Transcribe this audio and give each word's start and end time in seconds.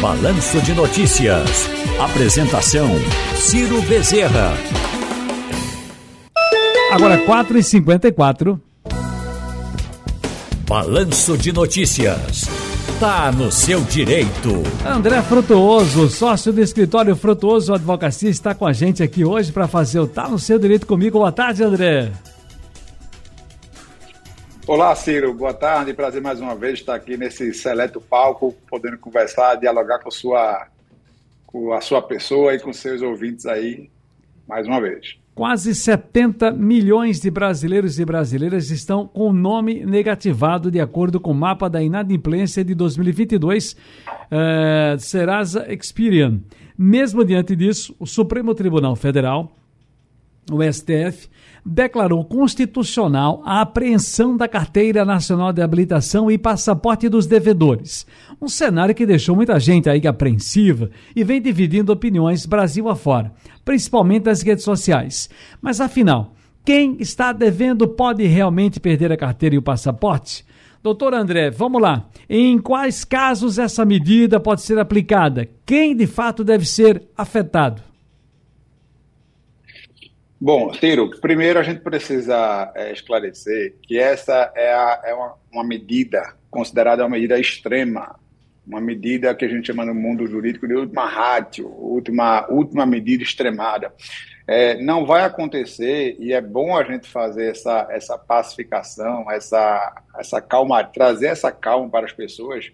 Balanço 0.00 0.58
de 0.62 0.72
Notícias. 0.72 1.68
Apresentação: 2.00 2.88
Ciro 3.36 3.82
Bezerra. 3.82 4.54
Agora 6.90 7.18
4h54. 7.26 8.58
Balanço 10.66 11.36
de 11.36 11.52
Notícias. 11.52 12.46
Tá 12.98 13.30
no 13.30 13.52
seu 13.52 13.82
direito. 13.82 14.62
André 14.86 15.20
Frutuoso, 15.20 16.08
sócio 16.08 16.50
do 16.50 16.62
escritório 16.62 17.14
Frutuoso 17.14 17.74
Advocacia, 17.74 18.30
está 18.30 18.54
com 18.54 18.66
a 18.66 18.72
gente 18.72 19.02
aqui 19.02 19.22
hoje 19.22 19.52
para 19.52 19.68
fazer 19.68 20.00
o 20.00 20.06
Tá 20.06 20.26
no 20.28 20.38
seu 20.38 20.58
direito 20.58 20.86
comigo. 20.86 21.18
Boa 21.18 21.32
tarde, 21.32 21.62
André. 21.62 22.10
Olá, 24.72 24.94
Ciro. 24.94 25.34
Boa 25.34 25.52
tarde. 25.52 25.92
Prazer 25.92 26.22
mais 26.22 26.40
uma 26.40 26.54
vez 26.54 26.74
estar 26.74 26.94
aqui 26.94 27.16
nesse 27.16 27.52
seleto 27.52 28.00
palco, 28.00 28.54
podendo 28.68 28.96
conversar, 28.98 29.56
dialogar 29.56 29.98
com, 29.98 30.12
sua, 30.12 30.68
com 31.44 31.72
a 31.72 31.80
sua 31.80 32.00
pessoa 32.00 32.54
e 32.54 32.60
com 32.60 32.72
seus 32.72 33.02
ouvintes 33.02 33.46
aí, 33.46 33.90
mais 34.46 34.68
uma 34.68 34.80
vez. 34.80 35.16
Quase 35.34 35.74
70 35.74 36.52
milhões 36.52 37.20
de 37.20 37.32
brasileiros 37.32 37.98
e 37.98 38.04
brasileiras 38.04 38.70
estão 38.70 39.08
com 39.08 39.30
o 39.30 39.32
nome 39.32 39.84
negativado, 39.84 40.70
de 40.70 40.78
acordo 40.78 41.18
com 41.18 41.32
o 41.32 41.34
mapa 41.34 41.68
da 41.68 41.82
inadimplência 41.82 42.64
de 42.64 42.72
2022, 42.72 43.72
uh, 43.72 45.00
Serasa 45.00 45.66
Experian. 45.68 46.38
Mesmo 46.78 47.24
diante 47.24 47.56
disso, 47.56 47.92
o 47.98 48.06
Supremo 48.06 48.54
Tribunal 48.54 48.94
Federal, 48.94 49.50
o 50.56 50.72
STF, 50.72 51.28
declarou 51.64 52.24
constitucional 52.24 53.42
a 53.44 53.60
apreensão 53.60 54.36
da 54.36 54.48
Carteira 54.48 55.04
Nacional 55.04 55.52
de 55.52 55.62
Habilitação 55.62 56.30
e 56.30 56.38
passaporte 56.38 57.08
dos 57.08 57.26
devedores. 57.26 58.06
Um 58.40 58.48
cenário 58.48 58.94
que 58.94 59.06
deixou 59.06 59.36
muita 59.36 59.58
gente 59.60 59.88
aí 59.88 60.06
apreensiva 60.06 60.90
e 61.14 61.22
vem 61.22 61.40
dividindo 61.40 61.92
opiniões 61.92 62.46
Brasil 62.46 62.88
afora, 62.88 63.32
principalmente 63.64 64.26
nas 64.26 64.42
redes 64.42 64.64
sociais. 64.64 65.28
Mas 65.60 65.80
afinal, 65.80 66.34
quem 66.64 66.96
está 67.00 67.32
devendo 67.32 67.86
pode 67.88 68.24
realmente 68.26 68.80
perder 68.80 69.12
a 69.12 69.16
carteira 69.16 69.54
e 69.54 69.58
o 69.58 69.62
passaporte? 69.62 70.44
Doutor 70.82 71.12
André, 71.12 71.50
vamos 71.50 71.82
lá. 71.82 72.08
Em 72.28 72.58
quais 72.58 73.04
casos 73.04 73.58
essa 73.58 73.84
medida 73.84 74.40
pode 74.40 74.62
ser 74.62 74.78
aplicada? 74.78 75.46
Quem 75.66 75.94
de 75.94 76.06
fato 76.06 76.42
deve 76.42 76.64
ser 76.64 77.02
afetado? 77.16 77.89
Bom, 80.42 80.70
Tiro, 80.70 81.10
primeiro 81.20 81.58
a 81.58 81.62
gente 81.62 81.82
precisa 81.82 82.72
é, 82.74 82.90
esclarecer 82.92 83.74
que 83.82 83.98
essa 83.98 84.50
é, 84.56 84.72
a, 84.72 85.02
é 85.04 85.12
uma, 85.12 85.34
uma, 85.52 85.64
medida 85.64 86.34
considerada 86.50 87.02
uma 87.02 87.10
medida 87.10 87.38
extrema, 87.38 88.18
uma 88.66 88.80
medida 88.80 89.34
que 89.34 89.44
a 89.44 89.48
gente 89.48 89.66
chama 89.66 89.84
no 89.84 89.94
mundo 89.94 90.26
jurídico 90.26 90.66
de 90.66 90.72
última 90.72 91.04
ratio, 91.04 91.68
última, 91.68 92.46
última 92.48 92.86
medida 92.86 93.22
extremada. 93.22 93.92
É, 94.46 94.80
não 94.80 95.04
vai 95.04 95.24
acontecer 95.24 96.16
e 96.18 96.32
é 96.32 96.40
bom 96.40 96.74
a 96.74 96.84
gente 96.84 97.06
fazer 97.06 97.50
essa, 97.50 97.86
essa 97.90 98.16
pacificação, 98.16 99.30
essa, 99.30 100.02
essa 100.18 100.40
calma, 100.40 100.82
trazer 100.82 101.26
essa 101.26 101.52
calma 101.52 101.90
para 101.90 102.06
as 102.06 102.14
pessoas, 102.14 102.72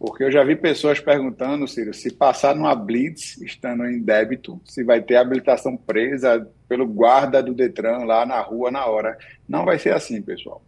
porque 0.00 0.24
eu 0.24 0.32
já 0.32 0.42
vi 0.42 0.56
pessoas 0.56 0.98
perguntando, 0.98 1.68
Ciro, 1.68 1.92
se 1.92 2.10
passar 2.10 2.56
numa 2.56 2.74
blitz, 2.74 3.36
estando 3.42 3.84
em 3.84 4.00
débito, 4.00 4.58
se 4.64 4.82
vai 4.82 5.02
ter 5.02 5.16
habilitação 5.16 5.76
presa 5.76 6.50
pelo 6.66 6.86
guarda 6.86 7.42
do 7.42 7.52
Detran 7.52 8.06
lá 8.06 8.24
na 8.24 8.40
rua 8.40 8.70
na 8.70 8.86
hora. 8.86 9.18
Não 9.46 9.66
vai 9.66 9.78
ser 9.78 9.92
assim, 9.92 10.22
pessoal. 10.22 10.64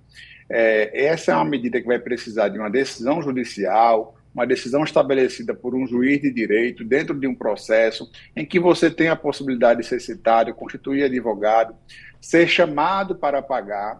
É, 0.51 1.07
essa 1.07 1.33
é 1.33 1.35
uma 1.35 1.47
medida 1.47 1.81
que 1.81 1.87
vai 1.87 1.99
precisar 1.99 2.51
de 2.51 2.59
uma 2.59 2.69
decisão 2.69 3.23
judicial, 3.23 4.15
uma 4.35 4.47
decisão 4.47 4.85
estabelecida 4.85 5.55
por 5.55 5.75
um 5.75 5.87
juiz 5.87 6.21
de 6.21 6.31
direito 6.31 6.85
dentro 6.85 7.19
de 7.19 7.27
um 7.27 7.35
processo 7.35 8.11
em 8.37 8.45
que 8.45 8.61
você 8.61 8.91
tem 8.91 9.09
a 9.09 9.17
possibilidade 9.17 9.81
de 9.81 9.87
ser 9.87 10.01
citado, 10.01 10.53
constituir 10.53 11.05
advogado, 11.05 11.75
ser 12.21 12.47
chamado 12.47 13.17
para 13.17 13.41
pagar 13.41 13.99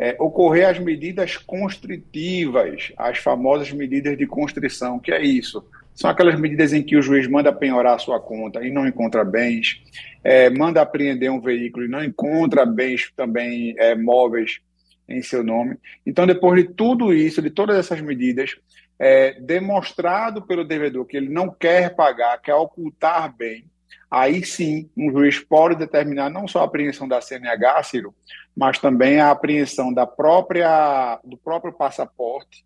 é, 0.00 0.16
ocorrer 0.18 0.66
as 0.66 0.78
medidas 0.78 1.36
constritivas, 1.36 2.90
as 2.96 3.18
famosas 3.18 3.70
medidas 3.70 4.16
de 4.16 4.26
constrição, 4.26 4.98
que 4.98 5.12
é 5.12 5.22
isso. 5.22 5.62
São 5.94 6.08
aquelas 6.08 6.40
medidas 6.40 6.72
em 6.72 6.82
que 6.82 6.96
o 6.96 7.02
juiz 7.02 7.28
manda 7.28 7.52
penhorar 7.52 7.96
a 7.96 7.98
sua 7.98 8.18
conta 8.18 8.64
e 8.64 8.70
não 8.72 8.86
encontra 8.86 9.22
bens, 9.22 9.78
é, 10.24 10.48
manda 10.48 10.80
apreender 10.80 11.30
um 11.30 11.38
veículo 11.38 11.84
e 11.84 11.88
não 11.88 12.02
encontra 12.02 12.64
bens 12.64 13.12
também 13.14 13.74
é, 13.76 13.94
móveis 13.94 14.60
em 15.06 15.20
seu 15.20 15.44
nome. 15.44 15.76
Então, 16.06 16.26
depois 16.26 16.62
de 16.62 16.72
tudo 16.72 17.12
isso, 17.12 17.42
de 17.42 17.50
todas 17.50 17.76
essas 17.76 18.00
medidas, 18.00 18.56
é, 18.98 19.38
demonstrado 19.38 20.40
pelo 20.40 20.64
devedor 20.64 21.04
que 21.04 21.18
ele 21.18 21.28
não 21.28 21.50
quer 21.50 21.94
pagar, 21.94 22.40
quer 22.40 22.54
ocultar 22.54 23.36
bem, 23.36 23.66
aí 24.10 24.44
sim 24.44 24.88
um 24.96 25.10
juiz 25.10 25.38
pode 25.38 25.76
determinar 25.76 26.30
não 26.30 26.48
só 26.48 26.60
a 26.60 26.64
apreensão 26.64 27.06
da 27.06 27.20
CNH, 27.20 27.82
Ciro, 27.84 28.14
mas 28.56 28.78
também 28.78 29.20
a 29.20 29.30
apreensão 29.30 29.92
da 29.92 30.06
própria, 30.06 31.20
do 31.24 31.36
próprio 31.36 31.72
passaporte 31.72 32.64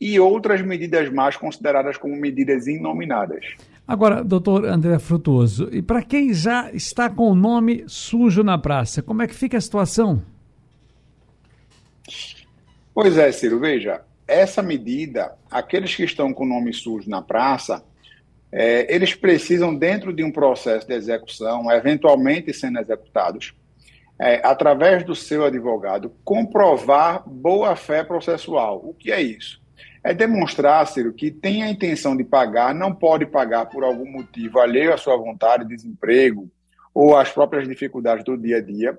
e 0.00 0.20
outras 0.20 0.60
medidas 0.62 1.10
mais 1.10 1.36
consideradas 1.36 1.96
como 1.96 2.14
medidas 2.14 2.66
inominadas. 2.66 3.44
Agora, 3.88 4.22
doutor 4.22 4.64
André 4.64 4.98
Frutuoso, 4.98 5.68
e 5.72 5.80
para 5.80 6.02
quem 6.02 6.34
já 6.34 6.70
está 6.72 7.08
com 7.08 7.30
o 7.30 7.34
nome 7.34 7.84
sujo 7.86 8.42
na 8.42 8.58
praça, 8.58 9.02
como 9.02 9.22
é 9.22 9.26
que 9.26 9.34
fica 9.34 9.56
a 9.56 9.60
situação? 9.60 10.22
Pois 12.92 13.16
é, 13.16 13.30
Ciro, 13.30 13.60
veja, 13.60 14.02
essa 14.26 14.62
medida, 14.62 15.36
aqueles 15.50 15.94
que 15.94 16.02
estão 16.02 16.32
com 16.32 16.44
o 16.44 16.48
nome 16.48 16.72
sujo 16.72 17.08
na 17.08 17.22
praça, 17.22 17.84
é, 18.58 18.86
eles 18.88 19.14
precisam, 19.14 19.76
dentro 19.76 20.14
de 20.14 20.24
um 20.24 20.32
processo 20.32 20.86
de 20.86 20.94
execução, 20.94 21.70
eventualmente 21.70 22.54
sendo 22.54 22.80
executados, 22.80 23.54
é, 24.18 24.40
através 24.42 25.04
do 25.04 25.14
seu 25.14 25.44
advogado, 25.44 26.10
comprovar 26.24 27.22
boa-fé 27.28 28.02
processual. 28.02 28.80
O 28.82 28.94
que 28.94 29.12
é 29.12 29.20
isso? 29.20 29.60
É 30.02 30.14
demonstrar, 30.14 30.86
Ciro, 30.86 31.12
que 31.12 31.30
tem 31.30 31.64
a 31.64 31.68
intenção 31.68 32.16
de 32.16 32.24
pagar, 32.24 32.74
não 32.74 32.94
pode 32.94 33.26
pagar 33.26 33.66
por 33.66 33.84
algum 33.84 34.10
motivo 34.10 34.58
alheio 34.58 34.94
à 34.94 34.96
sua 34.96 35.18
vontade, 35.18 35.68
desemprego 35.68 36.50
ou 36.94 37.14
às 37.14 37.30
próprias 37.30 37.68
dificuldades 37.68 38.24
do 38.24 38.38
dia 38.38 38.56
a 38.56 38.62
dia, 38.62 38.98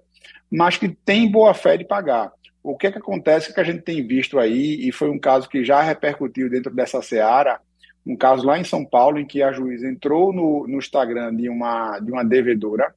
mas 0.52 0.78
que 0.78 0.88
tem 0.88 1.32
boa-fé 1.32 1.78
de 1.78 1.84
pagar. 1.84 2.32
O 2.62 2.78
que, 2.78 2.86
é 2.86 2.92
que 2.92 3.00
acontece 3.00 3.52
que 3.52 3.60
a 3.60 3.64
gente 3.64 3.82
tem 3.82 4.06
visto 4.06 4.38
aí, 4.38 4.88
e 4.88 4.92
foi 4.92 5.10
um 5.10 5.18
caso 5.18 5.50
que 5.50 5.66
já 5.66 5.82
repercutiu 5.82 6.48
dentro 6.48 6.72
dessa 6.72 7.02
seara, 7.02 7.60
um 8.08 8.16
caso 8.16 8.46
lá 8.46 8.58
em 8.58 8.64
São 8.64 8.86
Paulo, 8.86 9.20
em 9.20 9.26
que 9.26 9.44
a 9.44 9.52
juíza 9.52 9.88
entrou 9.88 10.32
no, 10.32 10.66
no 10.66 10.78
Instagram 10.78 11.36
de 11.36 11.50
uma, 11.50 12.00
de 12.00 12.12
uma 12.12 12.24
devedora, 12.24 12.96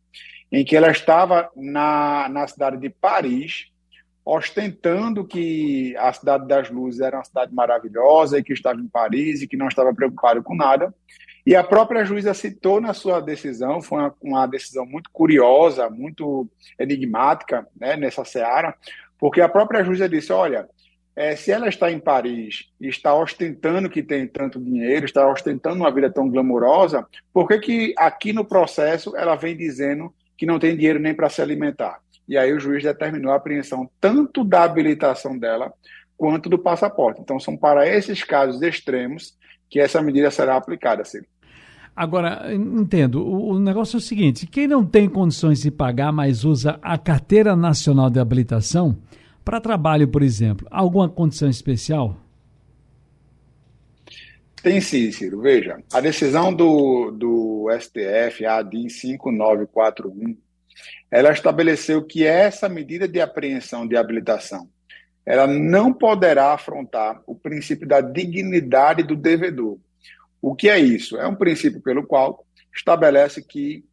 em 0.53 0.65
que 0.65 0.77
ela 0.77 0.91
estava 0.91 1.51
na, 1.57 2.29
na 2.29 2.47
cidade 2.47 2.77
de 2.77 2.89
Paris, 2.89 3.67
ostentando 4.25 5.25
que 5.25 5.97
a 5.97 6.13
Cidade 6.13 6.47
das 6.47 6.71
Luzes 6.71 7.01
era 7.01 7.17
uma 7.17 7.25
cidade 7.25 7.53
maravilhosa 7.53 8.39
e 8.39 8.45
que 8.45 8.53
estava 8.53 8.81
em 8.81 8.87
Paris 8.87 9.43
e 9.43 9.49
que 9.49 9.57
não 9.57 9.67
estava 9.67 9.93
preocupado 9.93 10.43
com 10.43 10.55
nada. 10.55 10.95
E 11.45 11.57
a 11.57 11.65
própria 11.65 12.05
juíza 12.05 12.35
citou 12.35 12.81
na 12.81 12.93
sua 12.93 13.21
decisão, 13.21 13.81
foi 13.81 13.99
uma, 13.99 14.15
uma 14.21 14.47
decisão 14.47 14.87
muito 14.87 15.11
curiosa, 15.11 15.91
muito 15.91 16.49
enigmática 16.79 17.67
né, 17.79 17.97
nessa 17.97 18.25
seara, 18.25 18.75
porque 19.19 19.41
a 19.41 19.49
própria 19.49 19.83
juíza 19.83 20.09
disse: 20.09 20.33
olha, 20.33 20.69
é, 21.15 21.35
se 21.37 21.51
ela 21.51 21.69
está 21.69 21.91
em 21.91 21.99
Paris 21.99 22.71
e 22.81 22.89
está 22.89 23.15
ostentando 23.15 23.91
que 23.91 24.03
tem 24.03 24.27
tanto 24.27 24.61
dinheiro, 24.61 25.05
está 25.05 25.29
ostentando 25.31 25.77
uma 25.77 25.93
vida 25.93 26.11
tão 26.11 26.29
glamourosa, 26.29 27.07
por 27.33 27.49
que, 27.49 27.59
que 27.59 27.95
aqui 27.97 28.33
no 28.33 28.45
processo 28.45 29.17
ela 29.17 29.37
vem 29.37 29.57
dizendo 29.57 30.13
que 30.37 30.47
não 30.47 30.59
tem 30.59 30.77
dinheiro 30.77 30.99
nem 30.99 31.15
para 31.15 31.29
se 31.29 31.43
alimentar? 31.43 32.01
E 32.29 32.39
aí 32.39 32.53
o 32.53 32.61
juiz 32.61 32.83
determinou 32.83 33.33
a 33.33 33.37
apreensão 33.37 33.91
tanto 34.01 34.45
da 34.45 34.63
habilitação 34.63 35.37
dela 35.37 35.73
quanto 36.17 36.49
do 36.49 36.59
passaporte. 36.59 37.21
Então 37.21 37.41
são 37.41 37.57
para 37.57 37.89
esses 37.89 38.23
casos 38.23 38.63
extremos 38.63 39.35
que 39.69 39.81
essa 39.81 40.01
medida 40.03 40.31
será 40.31 40.57
aplicada, 40.57 41.05
Ciro. 41.05 41.27
Agora, 41.95 42.55
entendo, 42.55 43.27
o, 43.27 43.59
negócio 43.59 43.97
é 43.97 43.99
o 43.99 44.01
seguinte: 44.01 44.47
quem 44.47 44.67
não 44.67 44.85
tem 44.85 45.09
condições 45.09 45.61
de 45.61 45.71
pagar, 45.71 46.13
mas 46.13 46.45
usa 46.45 46.79
a 46.81 46.97
carteira 46.97 47.57
nacional 47.57 48.09
de 48.09 48.21
habilitação, 48.21 48.97
para 49.45 49.61
trabalho, 49.61 50.09
por 50.09 50.23
exemplo, 50.23 50.67
alguma 50.71 51.09
condição 51.09 51.49
especial? 51.49 52.17
Tem 54.63 54.81
sim, 54.81 55.11
Ciro. 55.11 55.41
Veja, 55.41 55.83
a 55.93 56.01
decisão 56.01 56.53
do, 56.53 57.11
do 57.11 57.67
STF, 57.79 58.45
a 58.45 58.63
DIN 58.63 58.89
5941, 58.89 60.37
ela 61.11 61.33
estabeleceu 61.33 62.05
que 62.05 62.25
essa 62.25 62.69
medida 62.69 63.09
de 63.09 63.21
apreensão 63.21 63.87
de 63.87 63.97
habilitação, 63.97 64.69
ela 65.25 65.47
não 65.47 65.93
poderá 65.93 66.53
afrontar 66.53 67.23
o 67.27 67.35
princípio 67.35 67.89
da 67.89 68.01
dignidade 68.01 69.03
do 69.03 69.17
devedor. 69.17 69.79
O 70.43 70.55
que 70.55 70.69
é 70.69 70.79
isso? 70.79 71.17
É 71.17 71.27
um 71.27 71.35
princípio 71.35 71.81
pelo 71.81 72.07
qual 72.07 72.45
estabelece 72.75 73.43
que 73.43 73.85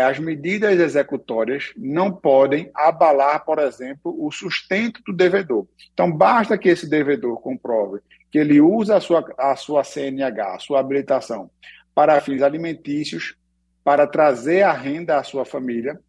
as 0.00 0.18
medidas 0.18 0.78
executórias 0.78 1.72
não 1.76 2.12
podem 2.12 2.70
abalar, 2.74 3.44
por 3.44 3.58
exemplo, 3.58 4.16
o 4.24 4.30
sustento 4.30 5.02
do 5.06 5.12
devedor. 5.12 5.66
Então, 5.92 6.10
basta 6.10 6.56
que 6.56 6.68
esse 6.68 6.88
devedor 6.88 7.40
comprove 7.40 8.00
que 8.30 8.38
ele 8.38 8.60
usa 8.60 8.96
a 8.96 9.00
sua, 9.00 9.24
a 9.36 9.54
sua 9.56 9.84
CNH, 9.84 10.54
a 10.54 10.58
sua 10.58 10.80
habilitação, 10.80 11.50
para 11.94 12.20
fins 12.20 12.40
alimentícios, 12.40 13.36
para 13.84 14.06
trazer 14.06 14.62
a 14.62 14.72
renda 14.72 15.18
à 15.18 15.22
sua 15.22 15.44
família, 15.44 16.00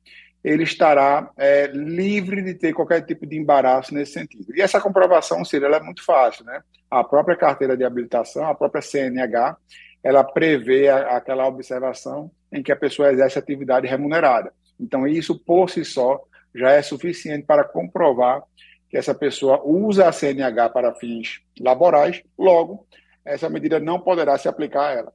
ele 0.44 0.64
estará 0.64 1.32
é, 1.38 1.68
livre 1.68 2.42
de 2.42 2.54
ter 2.54 2.74
qualquer 2.74 3.02
tipo 3.02 3.26
de 3.26 3.38
embaraço 3.38 3.94
nesse 3.94 4.14
sentido. 4.14 4.56
E 4.56 4.62
essa 4.62 4.80
comprovação, 4.80 5.44
Ciro, 5.44 5.66
ela 5.66 5.78
é 5.78 5.82
muito 5.82 6.04
fácil, 6.04 6.46
né? 6.46 6.62
A 6.92 7.04
própria 7.04 7.36
carteira 7.36 7.78
de 7.78 7.84
habilitação, 7.84 8.46
a 8.46 8.54
própria 8.54 8.82
CNH, 8.82 9.58
ela 10.04 10.24
prevê 10.24 10.90
a, 10.90 11.18
aquela 11.18 11.48
observação 11.48 12.30
em 12.52 12.62
que 12.62 12.72
a 12.72 12.76
pessoa 12.76 13.12
exerce 13.12 13.40
atividade 13.40 13.88
remunerada. 13.88 14.52
Então, 14.80 15.08
isso 15.08 15.40
por 15.40 15.70
si 15.70 15.86
só 15.86 16.22
já 16.54 16.72
é 16.72 16.82
suficiente 16.82 17.46
para 17.46 17.64
comprovar 17.64 18.44
que 18.90 18.98
essa 18.98 19.16
pessoa 19.16 19.62
usa 19.66 20.08
a 20.08 20.12
CNH 20.12 20.70
para 20.70 20.94
fins 20.94 21.40
laborais, 21.60 22.22
logo, 22.38 22.86
essa 23.26 23.50
medida 23.50 23.80
não 23.80 24.00
poderá 24.00 24.38
se 24.38 24.48
aplicar 24.48 24.90
a 24.90 24.92
ela. 24.92 25.14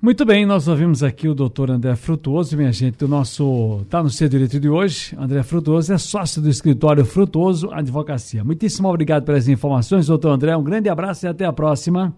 Muito 0.00 0.24
bem, 0.26 0.44
nós 0.44 0.68
ouvimos 0.68 1.02
aqui 1.02 1.26
o 1.26 1.34
doutor 1.34 1.70
André 1.70 1.96
Frutuoso, 1.96 2.54
minha 2.58 2.70
gente, 2.70 2.98
do 2.98 3.08
nosso. 3.08 3.86
Tá 3.88 4.02
no 4.02 4.10
seu 4.10 4.28
direito 4.28 4.60
de 4.60 4.68
hoje. 4.68 5.16
André 5.18 5.42
Frutuoso 5.42 5.94
é 5.94 5.96
sócio 5.96 6.42
do 6.42 6.50
escritório 6.50 7.06
Frutuoso 7.06 7.72
Advocacia. 7.72 8.44
Muitíssimo 8.44 8.86
obrigado 8.86 9.24
pelas 9.24 9.48
informações, 9.48 10.06
doutor 10.06 10.28
André. 10.28 10.54
Um 10.54 10.62
grande 10.62 10.90
abraço 10.90 11.24
e 11.24 11.28
até 11.28 11.46
a 11.46 11.52
próxima. 11.54 12.14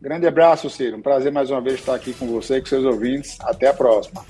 Grande 0.00 0.26
abraço, 0.26 0.70
Ciro. 0.70 0.96
Um 0.96 1.02
prazer 1.02 1.32
mais 1.32 1.50
uma 1.50 1.60
vez 1.60 1.80
estar 1.80 1.94
aqui 1.94 2.14
com 2.14 2.26
você 2.28 2.58
e 2.58 2.60
com 2.60 2.66
seus 2.66 2.84
ouvintes. 2.84 3.36
Até 3.40 3.66
a 3.68 3.74
próxima. 3.74 4.24